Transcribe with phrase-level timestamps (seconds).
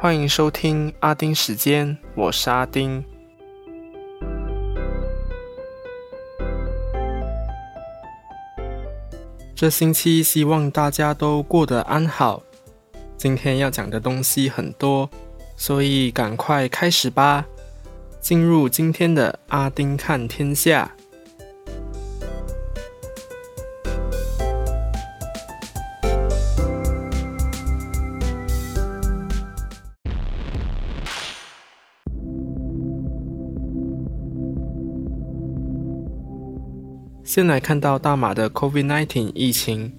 [0.00, 3.04] 欢迎收听阿丁时间，我是阿丁。
[9.56, 12.44] 这星期希望大家都过得安好。
[13.16, 15.10] 今天要讲的东西很多，
[15.56, 17.44] 所以赶快开始吧。
[18.20, 20.94] 进入今天的阿丁看天下。
[37.28, 39.92] 先来看到大马的 COVID-19 疫情。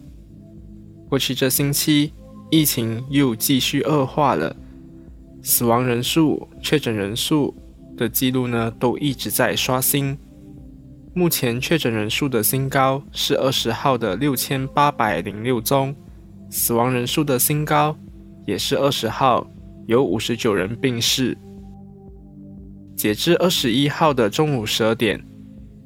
[1.08, 2.12] 过去这星期，
[2.50, 4.55] 疫情又继续恶化了，
[5.44, 7.55] 死亡人数、确诊人数
[7.96, 10.18] 的记录呢，都一直在刷新。
[11.14, 15.96] 目前确诊人数的新高是二十号的六千八百零六宗，
[16.49, 17.96] 死亡人数的新高
[18.48, 19.48] 也是二十号，
[19.86, 21.38] 有五十九人病逝。
[22.96, 25.24] 截至二十一号的中午十二点。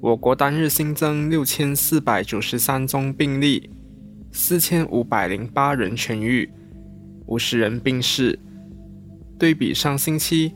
[0.03, 3.69] 我国单日新增六千四百九十三宗病例，
[4.33, 6.51] 四千五百零八人痊愈，
[7.27, 8.37] 五十人病逝。
[9.39, 10.53] 对比上星期，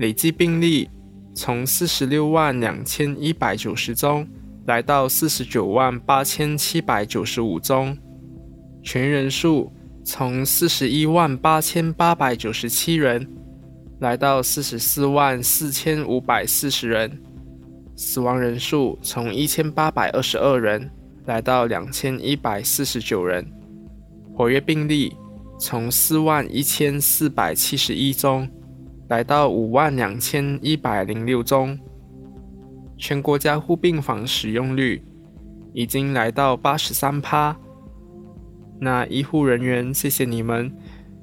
[0.00, 0.90] 累计病例
[1.34, 4.28] 从四十六万两千一百九十宗
[4.66, 7.96] 来到四十九万八千七百九十五宗，
[8.84, 9.72] 痊愈人数
[10.04, 13.26] 从四十一万八千八百九十七人
[14.00, 17.18] 来到四十四万四千五百四十人。
[17.98, 20.88] 死亡人数从一千八百二十二人
[21.26, 23.44] 来到两千一百四十九人，
[24.36, 25.16] 活跃病例
[25.58, 28.48] 从四万一千四百七十一宗
[29.08, 31.76] 来到五万两千一百零六宗，
[32.96, 35.04] 全国加护病房使用率
[35.72, 37.58] 已经来到八十三趴。
[38.80, 40.72] 那医护人员，谢谢你们，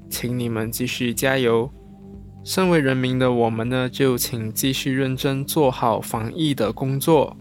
[0.10, 1.72] 请你们继续加油。
[2.46, 7.36] 身为人民的我们呢，就请继续认真做好防疫的工作。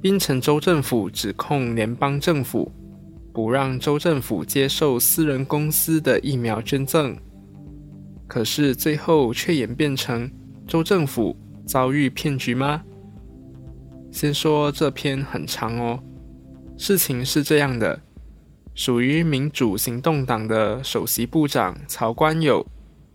[0.00, 2.70] 槟城州政府指控联邦政府
[3.32, 7.16] 不让州政府接受私人公司的疫苗捐赠，
[8.28, 10.30] 可是最后却演变成
[10.64, 11.36] 州政府
[11.66, 12.80] 遭遇骗局吗？
[14.12, 15.98] 先说这篇很长哦，
[16.76, 18.00] 事情是这样的。
[18.78, 22.64] 属于民主行动党的首席部长曹冠友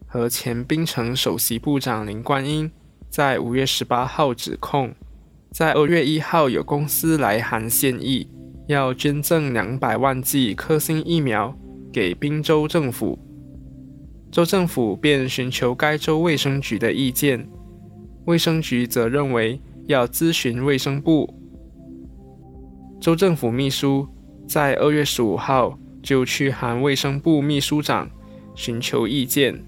[0.06, 2.70] 和前槟城首席部长林冠英，
[3.10, 4.94] 在五月十八号指控，
[5.54, 8.28] 在二月一号有公司来函现意，
[8.68, 11.58] 要捐赠两百万剂科兴疫苗
[11.94, 13.18] 给宾州政府，
[14.30, 17.48] 州政府便寻求该州卫生局的意见，
[18.26, 21.34] 卫生局则认为要咨询卫生部，
[23.00, 24.06] 州政府秘书。
[24.48, 28.10] 在二月十五号就去函卫生部秘书长
[28.56, 29.64] 寻求意见。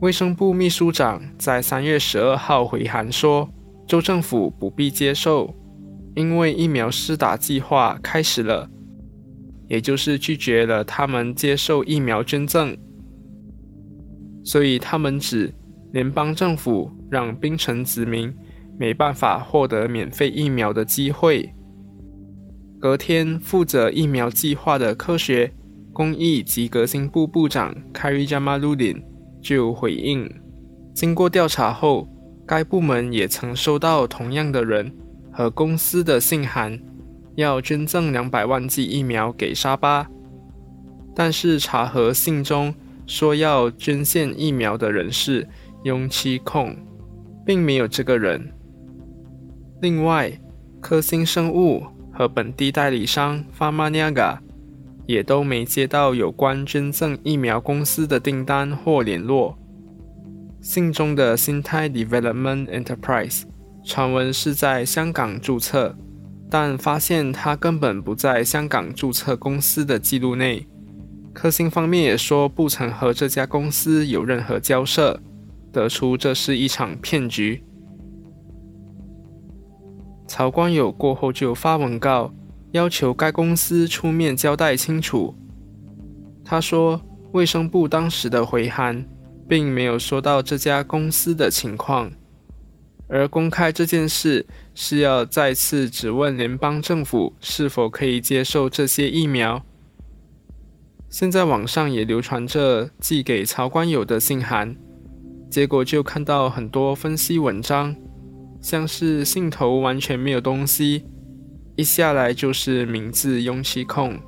[0.00, 3.48] 卫生部秘书长在三月十二号回函说，
[3.86, 5.56] 州政府不必接受，
[6.14, 8.70] 因为疫苗施打计划开始了，
[9.66, 12.76] 也就是拒绝了他们接受疫苗捐赠。
[14.44, 15.52] 所以他们指
[15.92, 18.32] 联邦政府让冰城子民
[18.78, 21.52] 没办法获得免费疫苗的机会。
[22.80, 25.52] 隔天，负责疫苗计划的科学、
[25.92, 29.02] 工艺及革新部部长 Kari Jamaludin
[29.42, 30.30] 就回应：
[30.94, 32.08] 经过调查后，
[32.46, 34.92] 该部门也曾收到同样的人
[35.32, 36.78] 和公司的信函，
[37.34, 40.08] 要捐赠两百万剂疫苗给沙巴。
[41.16, 42.72] 但是查核信中
[43.08, 45.48] 说要捐献疫苗的人是
[45.82, 46.76] 雍七控，
[47.44, 48.52] 并没有这个人。
[49.82, 50.30] 另外，
[50.80, 51.82] 科兴生物。
[52.18, 54.42] 和本地代理商 f a r m a n i a g a
[55.06, 59.56] 也都没接到有关捐赠疫苗公司的订单或联络。
[60.60, 63.44] 信中的新泰 Development Enterprise
[63.84, 65.96] 传闻是在香港注册，
[66.50, 70.66] 但发现它根本不在香港注册公司的记录内。
[71.32, 75.20] 科兴方面也说不曾和这家公司有任何交涉，
[75.72, 77.62] 得出这是一场骗局。
[80.28, 82.32] 曹光友过后就发文告，
[82.72, 85.34] 要求该公司出面交代清楚。
[86.44, 87.00] 他说，
[87.32, 89.04] 卫生部当时的回函
[89.48, 92.10] 并没有说到这家公司的情况，
[93.08, 99.62] 而公开这件事是要再次质问联邦政府是否可以接受这些疫苗。
[101.08, 104.76] 现在网上也流传着寄给曹光友的信函，
[105.50, 107.96] 结果就看到很多分析文章。
[108.60, 111.04] 像是信头完全没有东西，
[111.76, 114.18] 一下来就是名字“雍气控”，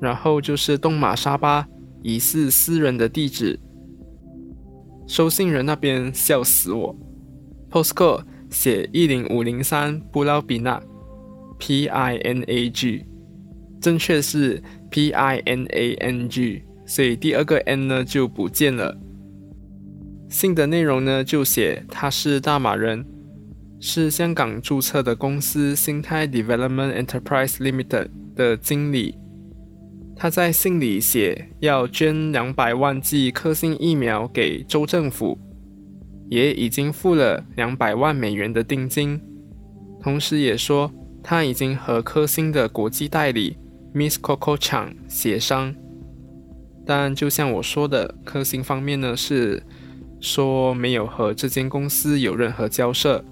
[0.00, 1.66] 然后就是东马沙巴
[2.02, 3.58] 疑似私人的地址。
[5.06, 6.96] 收信人那边笑死我
[7.70, 10.82] ，postcode 写一零五零三布劳比纳
[11.58, 13.04] ，P I N A G，
[13.80, 18.98] 正确是 P I N A N G，所以第二个 N 呢就不见了。
[20.28, 23.04] 信的内容呢就写他是大马人，
[23.86, 29.14] 是香港注册的公司新泰 Development Enterprise Limited 的经理。
[30.16, 35.38] 他在信里写要捐两百万剂科兴疫苗给州政府，
[36.30, 39.20] 也已经付了两百万美元的定金，
[40.00, 40.90] 同时也说
[41.22, 43.58] 他已经和科兴的国际代理
[43.92, 45.74] Miss Coco Chang 协商。
[46.86, 49.62] 但就像我说的，科兴方面呢是
[50.20, 53.22] 说没有和这间公司有任何交涉。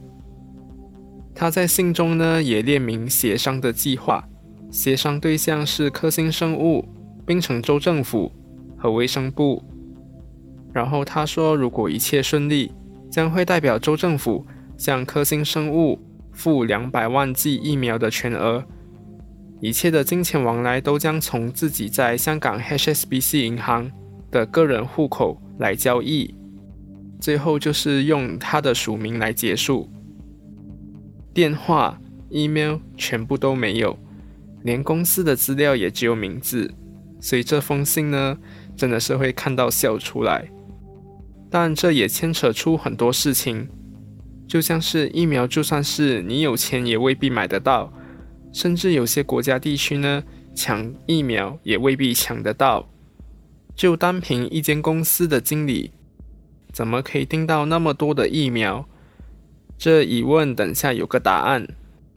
[1.34, 4.29] 他在信中呢也列明协商的计划。
[4.70, 6.88] 协商对象是科兴生物、
[7.26, 8.32] 槟城州政府
[8.76, 9.62] 和卫生部。
[10.73, 12.73] 然后他说，如果一切顺利，
[13.11, 14.46] 将会代表州政府
[14.79, 15.99] 向科兴生物
[16.32, 18.64] 付两百万剂疫苗的全额，
[19.61, 23.93] 一切的金钱往来都将从自己在香港 HSBC 银行
[24.31, 26.35] 的个人户口来交易。
[27.20, 29.90] 最后就是用他的署名来结束，
[31.34, 32.00] 电话、
[32.31, 33.99] email 全部都没有。
[34.62, 36.73] 连公司的资料也只有名字，
[37.20, 38.38] 所以这封信呢，
[38.76, 40.49] 真的是会看到笑出来。
[41.50, 43.69] 但这也牵扯出很多事情，
[44.46, 47.93] 就像是疫苗，就算是你有钱也未必买得到，
[48.52, 50.23] 甚至有些国家地区呢，
[50.55, 52.88] 抢疫苗也未必抢得到。
[53.75, 55.90] 就单凭一间公司的经理，
[56.73, 58.88] 怎么可以订到那么多的疫苗？
[59.84, 61.67] 这疑问等下有个答案。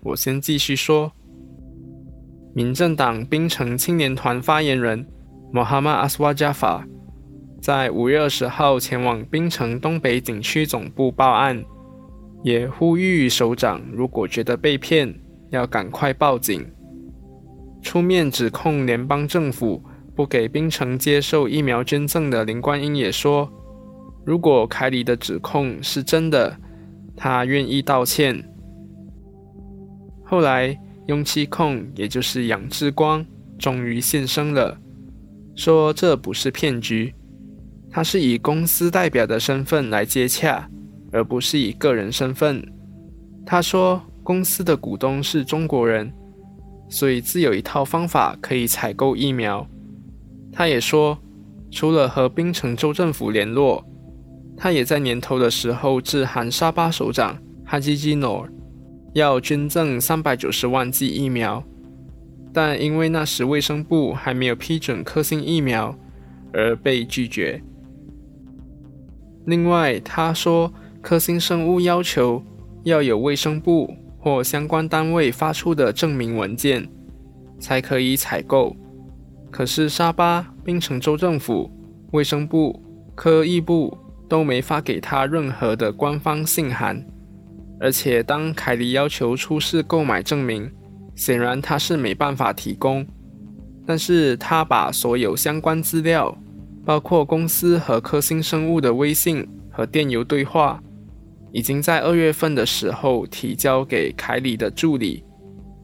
[0.03, 1.11] 我先继续说。
[2.53, 5.03] 民政党槟城青年团发言人
[5.51, 6.85] 穆哈马阿斯瓦加法
[7.59, 11.65] 在五月二十号前往槟城东北景区总部报案，
[12.43, 15.19] 也呼吁首长如果觉得被骗，
[15.49, 16.63] 要赶快报警。
[17.81, 19.83] 出面指控联邦政府
[20.15, 23.51] 不给槟城接受疫苗捐赠的林冠英也说，
[24.23, 26.59] 如果凯里的指控是真的，
[27.15, 28.43] 他愿意道歉。
[30.23, 30.77] 后来。
[31.07, 33.23] 雍气控，也就是杨志光，
[33.59, 34.75] 终于现身了，
[35.55, 37.13] 说这不是骗局，
[37.91, 40.67] 他是以公司代表的身份来接洽，
[41.11, 42.59] 而不是以个人身份。
[43.45, 46.11] 他说公司的股东是中国人，
[46.89, 49.63] 所以自有一套方法可以采购疫苗。
[50.51, 51.15] 他也说，
[51.69, 53.85] 除了和槟城州政府联络，
[54.57, 58.47] 他也在年头的时候致函沙巴首长哈基基诺。
[59.13, 61.63] 要捐赠三百九十万剂疫苗，
[62.51, 65.97] 但因为那时卫生部还没有批准科兴疫苗，
[66.51, 67.61] 而被拒绝。
[69.45, 72.43] 另外，他说科兴生物要求
[72.83, 76.85] 要有卫生部或相关单位发出的证明文件，
[77.57, 78.75] 才可以采购。
[79.49, 81.71] 可是沙巴、槟城州政府、
[82.11, 82.83] 卫生部、
[83.15, 87.05] 科艺部都没发给他任何的官方信函。
[87.79, 90.71] 而且，当凯莉要求出示购买证明，
[91.15, 93.05] 显然他是没办法提供。
[93.85, 96.35] 但是他把所有相关资料，
[96.85, 100.81] 包括公司和科兴生物的微信和电邮对话，
[101.51, 105.23] 已经在二月份的时候提交给凯里的助理，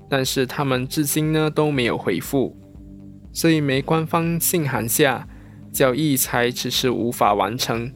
[0.10, 2.58] 但是他们至今呢都没有回复，
[3.34, 5.28] 所以没官方信函下，
[5.72, 7.92] 交易才迟迟无法完成。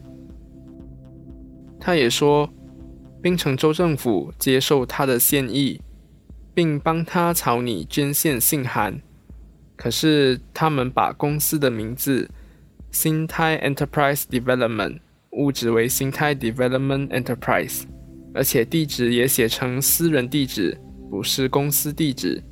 [1.86, 2.52] 他也说。
[3.22, 5.80] 槟城州政府接受他的歉意，
[6.54, 9.00] 并帮他草拟捐献信函。
[9.76, 12.28] 可是他们把公司的名字
[12.92, 14.98] “新泰 Enterprise Development”
[15.30, 17.82] 误指为“新泰 Development Enterprise”，
[18.34, 20.78] 而且地址也写成私人地址，
[21.10, 22.42] 不是公司地址。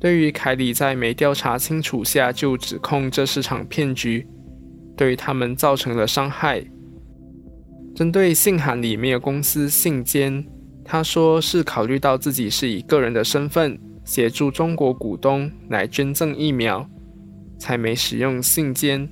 [0.00, 4.26] 对于凯里在没调查清楚下就指控这是场骗局，
[4.96, 6.64] 对他们造成了伤害。
[7.94, 10.44] 针对信函里没有公司信笺，
[10.84, 16.84] 他说是考虑到自己是以个人的身份协助中国股东来捐赠疫苗，
[17.56, 19.08] 才没使用信笺。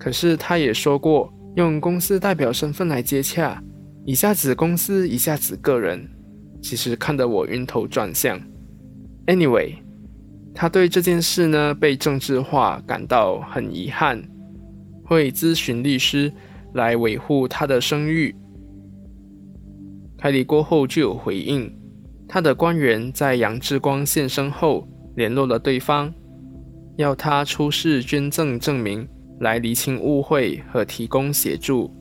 [0.00, 3.62] 可是他也说过，用公司代表身份来接洽，
[4.04, 6.10] 一下子公司，一下子个人，
[6.60, 8.40] 其实看得我晕头转向。
[9.26, 9.74] Anyway，
[10.52, 14.20] 他对这件事呢被政治化感到很遗憾，
[15.04, 16.32] 会咨询律师。
[16.74, 18.34] 来维护他的声誉。
[20.18, 21.72] 凯里过后就有回应，
[22.28, 24.86] 他的官员在杨志光现身后
[25.16, 26.12] 联络了对方，
[26.96, 29.08] 要他出示捐赠证明
[29.40, 31.92] 来厘清误会和提供协助。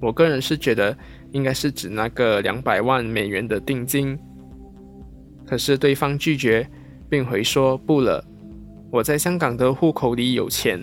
[0.00, 0.96] 我个人是觉得
[1.32, 4.16] 应该是指那个两百万美元的定金，
[5.44, 6.64] 可是对方拒绝，
[7.08, 8.24] 并回说不了，
[8.92, 10.80] 我在香港的户口里有钱。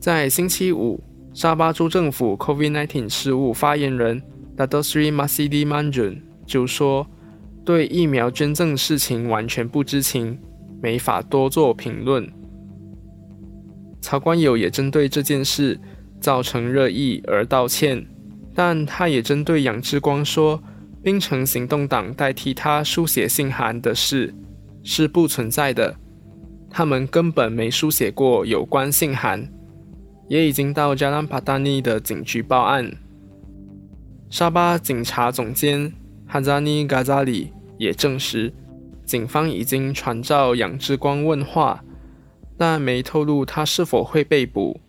[0.00, 0.98] 在星期五，
[1.34, 4.20] 沙巴州政府 COVID-19 事务发言人
[4.56, 7.06] Dadosri Masidi Manjun 就说。
[7.62, 10.36] 对疫苗捐赠事情完全不知情，
[10.82, 12.28] 没法多做评论。
[14.00, 15.78] 曹官友也针对这件事
[16.18, 18.04] 造成热议而道歉，
[18.54, 20.60] 但他也针对杨志光说，
[21.02, 24.34] 槟城行动党代替他书写信函的事
[24.82, 25.94] 是不存在的，
[26.70, 29.46] 他们根本没书写过有关信函，
[30.30, 32.88] 也已经到加兰帕达尼的警局报案。
[34.30, 35.92] 沙巴警察总监。
[36.24, 38.52] 哈扎尼·嘎扎里也证实，
[39.04, 41.84] 警方已经传召杨志光问话，
[42.56, 44.80] 但没透露他是否会被捕，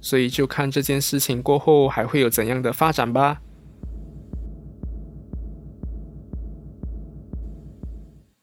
[0.00, 3.42] 所以就看这件事情过后还会有怎样的发展吧。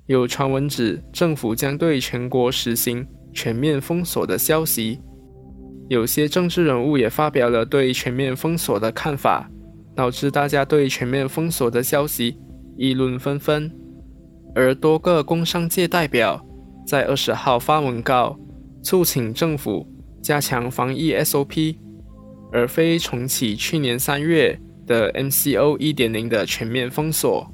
[0.07, 4.99] 有传闻指政府将对全国实行全面封锁的消息，
[5.89, 9.49] 有些政治人物也发表了对全面封锁的看法。
[9.97, 12.37] 导致大家对全面封锁的消息
[12.77, 13.71] 议论纷纷，
[14.53, 16.45] 而多个工商界代表
[16.85, 18.37] 在二十号发文告，
[18.83, 19.87] 促请政府
[20.21, 21.77] 加强防疫 SOP，
[22.51, 27.51] 而非重启去年三月的 MCO 一点零的全面封锁，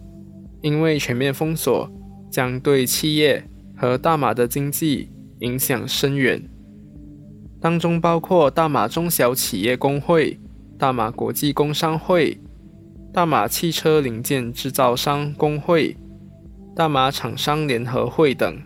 [0.62, 1.90] 因为全面封锁
[2.30, 3.42] 将对企业
[3.78, 5.10] 和大马的经济
[5.40, 6.44] 影响深远，
[7.64, 10.38] 当中包括大马中小企业工会。
[10.78, 12.38] 大马国际工商会、
[13.14, 15.96] 大马汽车零件制造商工会、
[16.76, 18.60] 大马厂商联合会等，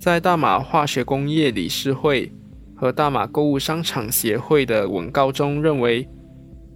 [0.00, 2.32] 在大马化学工业理事会
[2.74, 6.08] 和大马购物商场协会的文告中认为，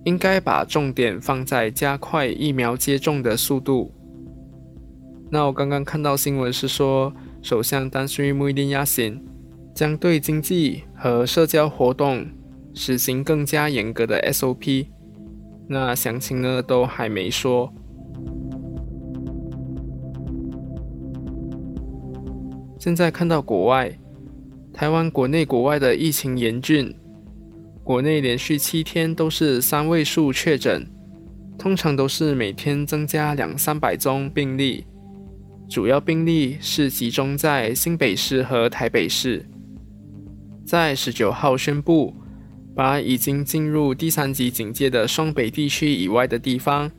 [0.05, 3.93] 应该把重点放在加快疫苗接种的速度。
[5.29, 9.21] 那我刚刚看到新闻是说，首相丹斯里穆伊丁亚辛
[9.75, 12.27] 将对经济和社交活动。
[12.77, 14.89] 实行更加严格的 SOP，
[15.69, 17.73] 那详情呢都还没说。
[22.81, 23.97] 现在看到国外，
[24.73, 26.93] 台湾国内国外的疫情严峻，
[27.85, 30.85] 国内连续七天都是三位数确诊，
[31.57, 34.85] 通常都是每天增加两三百宗病例，
[35.69, 39.47] 主要病例是集中在新北市和台北市，
[40.65, 42.15] 在十九号宣布。
[42.77, 46.91] 把已经进入第三级警戒的双北地区以外的地方，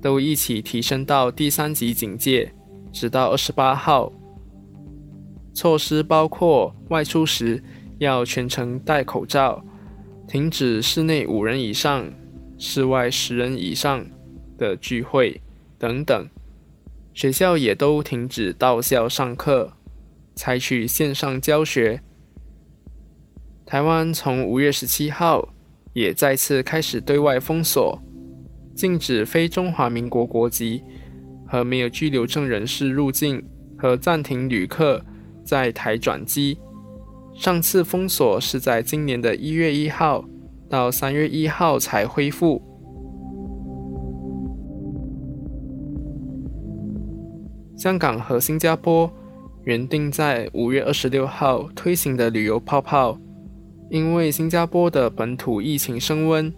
[0.00, 2.52] 都一起提升到第三级警戒，
[2.92, 4.12] 直到二十八号。
[5.52, 7.60] 措施包括外出时
[7.98, 9.64] 要全程戴口罩，
[10.28, 12.08] 停止室内五人以上、
[12.56, 14.06] 室外十人以上
[14.56, 15.40] 的聚会
[15.76, 16.28] 等等。
[17.12, 19.72] 学校也都停止到校上课，
[20.36, 22.00] 采取线上教学。
[23.66, 25.48] 台湾从五月十七号
[25.94, 27.98] 也再次开始对外封锁，
[28.74, 30.82] 禁止非中华民国国籍
[31.46, 33.42] 和没有居留证人士入境，
[33.78, 35.02] 和暂停旅客
[35.42, 36.58] 在台转机。
[37.34, 40.24] 上次封锁是在今年的一月一号
[40.68, 42.62] 到三月一号才恢复。
[47.76, 49.10] 香港和新加坡
[49.64, 53.18] 原定在五月二十六号推行的旅游泡泡。
[53.94, 56.52] 因为新加坡的本土疫情升温，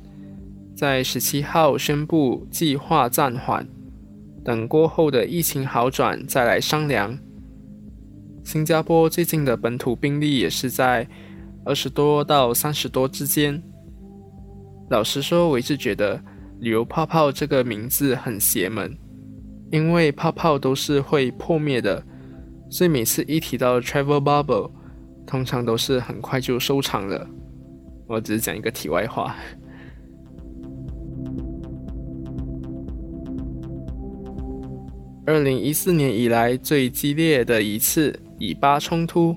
[0.75, 3.69] 在十七号宣布计划暂缓，
[4.43, 7.19] 等过后的疫情好转再来商量。
[8.43, 11.07] 新加坡最近的本土病例也是在
[11.67, 13.63] 二十多到三十多之间。
[14.89, 16.19] 老实说，我一直觉得
[16.61, 18.97] “旅游泡泡”这个名字很邪门，
[19.71, 22.03] 因为泡泡都是会破灭的，
[22.71, 24.71] 所以每次一提到 “travel bubble”。
[25.27, 27.29] 通常都是很快就收场了。
[28.07, 29.35] 我只是讲一个题外话。
[35.27, 39.35] 二零一四年以来最激烈的一次以巴冲突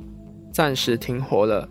[0.54, 1.68] 暂时停火了。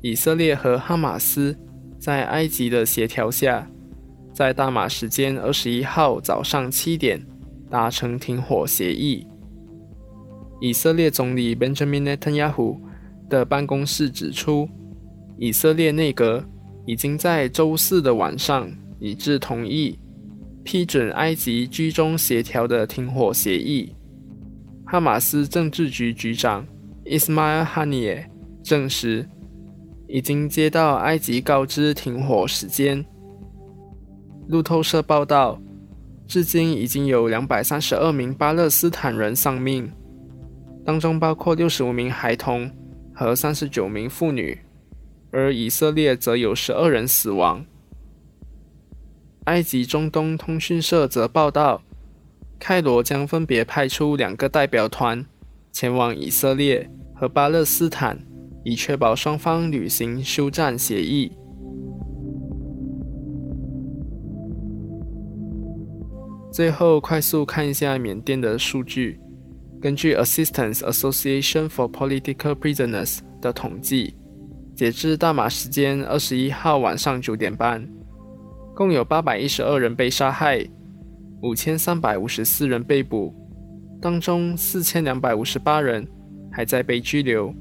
[0.00, 1.56] 以色列和哈马斯
[1.98, 3.70] 在埃及的协调下，
[4.34, 7.24] 在大马时间二十一号早上七点
[7.70, 9.24] 达成停火协议。
[10.60, 12.89] 以色列总理 Benjamin Netanyahu。
[13.30, 14.68] 的办公室指出，
[15.38, 16.44] 以色列内阁
[16.84, 19.98] 已经在周四的晚上一致同意
[20.62, 23.94] 批准埃及居中协调的停火协议。
[24.84, 26.66] 哈马斯政治局局长
[27.06, 28.26] Ismail hania
[28.62, 29.26] 证实，
[30.08, 33.04] 已经接到埃及告知停火时间。
[34.48, 35.62] 路透社报道，
[36.26, 39.90] 至今已经有两百三十二名巴勒斯坦人丧命，
[40.84, 42.68] 当中包括六十五名孩童
[43.20, 44.60] 和三十九名妇女，
[45.30, 47.66] 而以色列则有十二人死亡。
[49.44, 51.82] 埃及中东通讯社则报道，
[52.58, 55.26] 开罗将分别派出两个代表团
[55.70, 58.24] 前往以色列和巴勒斯坦，
[58.64, 61.32] 以确保双方履行休战协议。
[66.50, 69.20] 最后，快速看一下缅甸的数据。
[69.80, 74.14] 根据 Assistance Association for Political Prisoners 的统计，
[74.76, 77.88] 截至大马时间二十一号晚上九点半，
[78.74, 80.62] 共有八百一十二人被杀害，
[81.42, 83.34] 五千三百五十四人被捕，
[84.02, 86.06] 当中四千两百五十八人
[86.52, 87.54] 还在被拘留。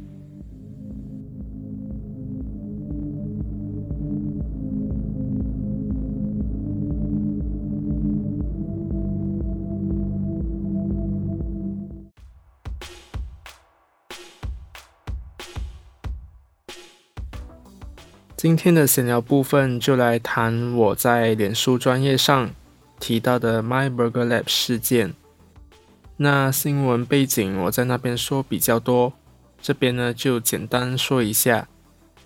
[18.41, 22.49] 今天的闲聊部分就来谈我在脸书专业上
[22.97, 25.13] 提到的 My Burger Lab 事件。
[26.15, 29.11] 那新闻背景我在那边说比较多，
[29.61, 31.67] 这边呢就简单说一下。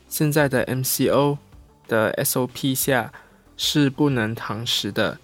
[0.08, 1.40] 现在的 MCO
[1.88, 3.12] 的 SOP 下
[3.58, 5.18] 是不能堂食的，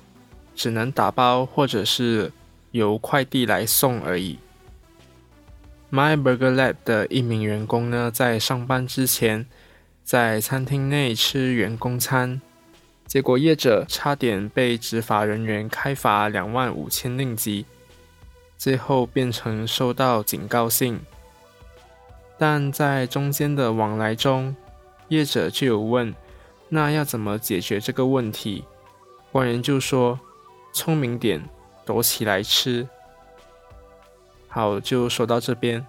[0.55, 2.31] 只能打包或者是
[2.71, 4.39] 由快递来送而已。
[5.91, 9.45] My Burger Lab 的一名员工呢，在上班之前。
[10.09, 12.41] 在餐厅内吃员工餐，
[13.05, 17.67] 结果业者差点被执法人员开罚两万五千令吉，
[18.57, 20.99] 最后变成收到警告信。
[22.39, 24.55] 但在中间的往来中，
[25.09, 26.15] 业者就有问
[26.69, 28.65] ：“那要怎么解决这个问题？”
[29.31, 30.19] 官员就说
[30.73, 31.39] ：“聪明点，
[31.85, 32.89] 躲起来吃。”
[34.49, 35.85] 好，就说到这边。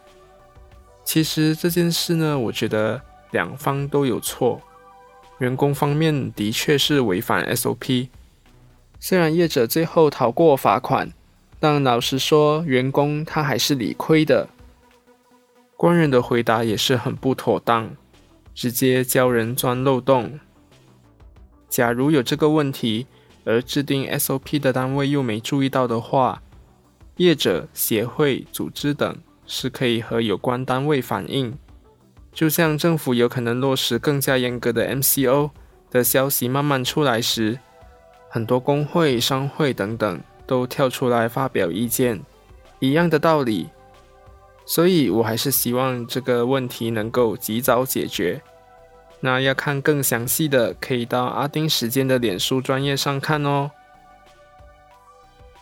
[1.04, 3.00] 其实这件事呢，我觉得。
[3.30, 4.60] 两方都有错，
[5.38, 8.08] 员工方面的确是违反 SOP。
[8.98, 11.10] 虽然业者最后逃过罚款，
[11.58, 14.48] 但老实说，员工他还是理亏的。
[15.76, 17.90] 官员的回答也是很不妥当，
[18.54, 20.38] 直接教人钻漏洞。
[21.68, 23.06] 假如有这个问题，
[23.44, 26.42] 而制定 SOP 的单位又没注意到的话，
[27.16, 29.16] 业者、协会、组织等
[29.46, 31.56] 是可以和有关单位反映。
[32.32, 35.50] 就像政府有可能落实更加严格的 MCO
[35.90, 37.58] 的消息慢慢出来时，
[38.28, 42.22] 很多工会、商会等等都跳出来发表意见，
[42.78, 43.68] 一样的道理。
[44.64, 48.40] 所以我还是希望这个问题能够及早解决。
[49.18, 53.72] 那要看更详细的，可以到阿丁时间的脸书专业上看哦。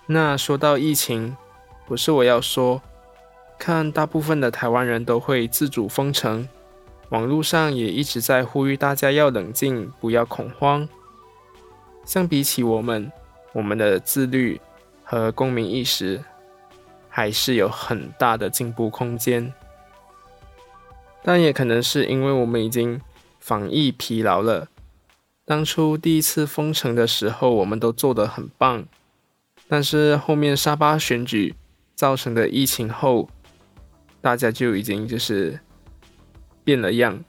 [0.06, 1.36] 那说到疫情，
[1.86, 2.82] 不是我要说，
[3.58, 6.46] 看大部分的台湾人都会自主封城。
[7.10, 10.86] 网络上也一直在呼吁大家要冷静，不要恐慌。
[12.04, 13.10] 相比起我们，
[13.54, 14.60] 我们的自律
[15.04, 16.22] 和公民意识
[17.08, 19.52] 还是有很大的进步空间。
[21.22, 23.00] 但也可能是因为我们已经
[23.40, 24.68] 防疫疲劳了。
[25.46, 28.84] 当初第一次封城的时候，我们都做得很棒，
[29.66, 31.54] 但是后面沙巴选举
[31.94, 33.30] 造成的疫情后，
[34.20, 35.60] 大家就已经就是。
[36.68, 37.24] 变了样，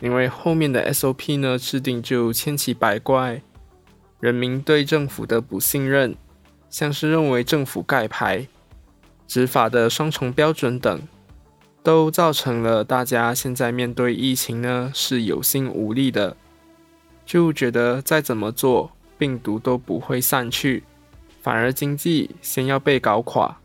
[0.00, 3.42] 因为后面的 SOP 呢制定就千奇百怪，
[4.18, 6.16] 人民对政府的不信任，
[6.70, 8.48] 像是认为政府盖牌、
[9.26, 11.02] 执法的双重标准等，
[11.82, 16.34] 都造成了大家现在面对疫情呢是有心无力的，
[17.26, 20.84] 就觉得再怎么做病毒都不会散去，
[21.42, 23.58] 反而经济先要被搞垮。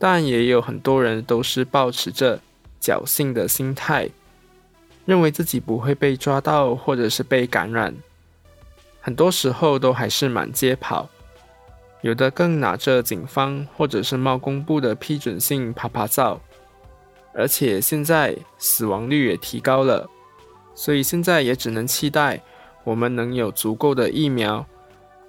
[0.00, 2.40] 但也有很多人都是保持着。
[2.80, 4.08] 侥幸的心态，
[5.04, 7.94] 认为自己不会被抓到，或者是被感染，
[9.00, 11.08] 很多时候都还是满街跑，
[12.00, 16.40] 有的更拿着警方或者是贸工部的批准信拍拍照，
[17.34, 20.08] 而且现在死亡率也提高了，
[20.74, 22.40] 所以现在也只能期待
[22.84, 24.64] 我们能有足够的疫苗，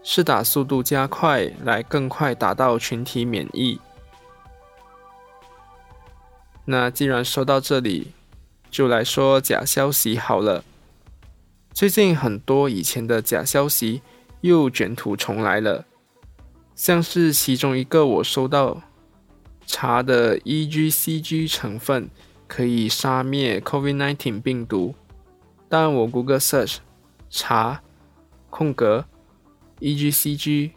[0.03, 3.79] 试打速度加快，来更快达到群体免疫。
[6.65, 8.11] 那既然说到这里，
[8.69, 10.63] 就来说假消息好了。
[11.73, 14.01] 最近很多以前的假消息
[14.41, 15.85] 又卷土重来了，
[16.75, 18.81] 像是其中一个我收到
[19.65, 22.09] 茶的 EGCG 成分
[22.47, 24.93] 可以杀灭 COVID-19 病毒，
[25.69, 26.77] 但我 Google Search
[27.29, 27.81] 茶
[28.49, 29.05] 空格
[29.79, 30.71] EGCG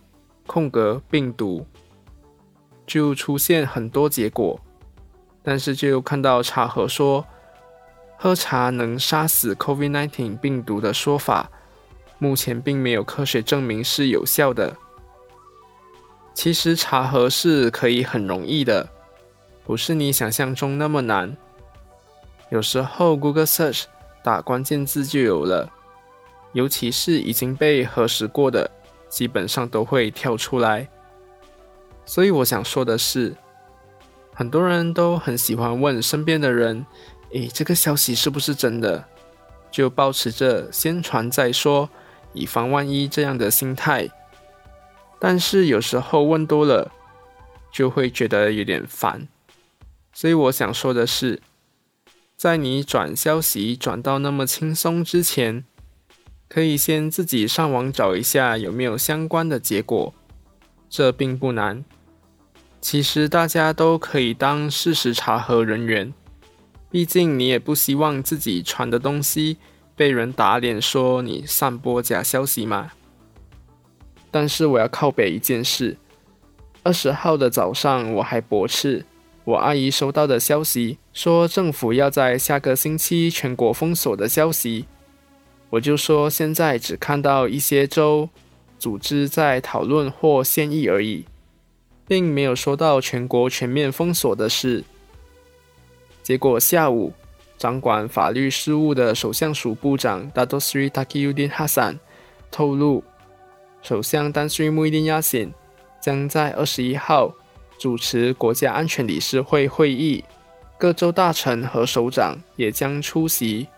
[0.47, 1.67] 空格病毒，
[2.87, 4.61] 就出现很多结果，
[5.45, 7.25] 但是就看到茶盒说
[8.17, 11.51] 喝茶能杀死 COVID-19 病毒的说法，
[12.19, 14.75] 目前并没有科学证明是有效的。
[16.33, 18.89] 其实查核是可以很容易的，
[19.65, 21.37] 不是你想象中那么难。
[22.51, 23.85] 有时候 Google Search
[24.23, 25.71] 打关键字就有了，
[26.53, 28.71] 尤其是已经被核实过的，
[29.09, 30.89] 基本上都会跳出来。
[32.07, 33.35] 所以我想说的是，
[34.35, 36.85] 很多人都很喜欢问身边的人
[37.33, 39.05] ：“诶，这个消息是不是真的？”
[39.71, 41.89] 就保持着先传再说，
[42.33, 44.09] 以防万一这样的心态。
[45.19, 46.93] 但是有时候问多了，
[47.73, 49.27] 就会觉得有点烦。
[50.13, 51.41] 所以我想说的是，
[52.37, 55.65] 在你转消息转到那么轻松之前，
[56.49, 60.15] 可以先自己上网找一下有没有相关的结果，
[60.89, 61.85] 这并不难。
[62.85, 66.13] 其实大家都可以当事实查核人员，
[66.91, 69.57] 毕竟你也不希望自己传的东西
[69.97, 72.91] 被人打脸，说你散播假消息嘛。
[74.31, 75.97] 但是我要靠北一件事。
[76.83, 79.07] 二十号的早上，我还驳斥
[79.45, 84.85] 我阿姨收到的消息，说政府要在下个星期全国封锁的消息。
[85.71, 88.29] 我就说现在只看到一些州
[88.79, 91.25] 组织在讨论或建议而已，
[92.07, 94.85] 并没有说到全国全面封锁的事。
[96.23, 97.13] 结果下午，
[97.59, 101.99] 掌管法律事务的首相署部长 Dato Sri Takiuddin Hasan
[102.51, 103.05] 透露。
[103.83, 105.53] 首相丹斯里穆伊丁亚辛
[106.01, 107.35] 将在二十一号
[107.79, 110.25] 主持国家安全理事会会议，
[110.79, 113.69] 各州大臣和首长也将出席，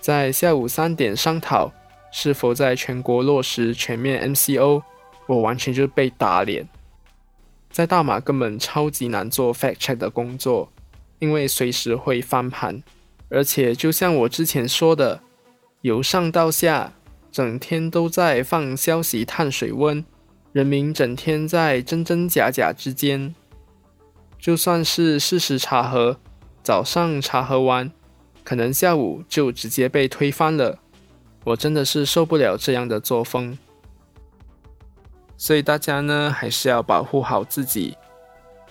[0.00, 1.72] 在下午三点商讨
[2.12, 4.82] 是否在全国落实全面 MCO。
[5.26, 6.68] 我完全就被打脸，
[7.74, 10.72] 在大马根本超级难做 fact check 的工作，
[11.18, 12.80] 因为随时会翻盘，
[13.28, 15.20] 而且就像我之前说的，
[15.80, 16.92] 由上到下。
[17.32, 20.04] 整天都在放消息探水温，
[20.52, 23.34] 人民整天在真真假假之间。
[24.38, 26.20] 就算是事实查核，
[26.62, 27.90] 早上查核完，
[28.44, 30.78] 可能下午就直接被推翻了。
[31.42, 33.58] 我真的是受不了这样的作风。
[35.44, 37.98] 所以大家呢，还是要保护好自己，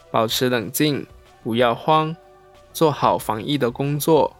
[0.09, 1.05] 保持冷静，
[1.43, 2.15] 不要慌，
[2.73, 4.35] 做好防疫的工作。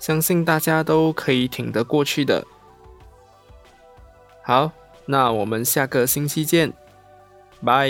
[0.00, 2.44] 相信大家都可以挺得过去的。
[4.42, 4.72] 好，
[5.06, 6.72] 那我们下个星期见，
[7.64, 7.88] 拜。